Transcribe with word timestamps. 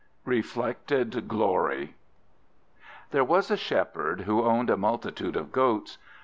Reflected 0.25 1.27
Glory 1.27 1.93
THERE 3.11 3.23
was 3.23 3.51
a 3.51 3.55
Shepherd 3.55 4.21
who 4.21 4.41
owned 4.43 4.71
a 4.71 4.75
multitude 4.75 5.35
of 5.35 5.51
goats. 5.51 5.99